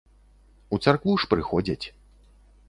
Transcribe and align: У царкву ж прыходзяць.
У 0.77 0.79
царкву 0.85 1.13
ж 1.25 1.29
прыходзяць. 1.35 1.85